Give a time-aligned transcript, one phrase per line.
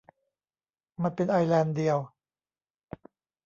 [1.01, 1.97] มันเป็นไอร์แลนด์เดียว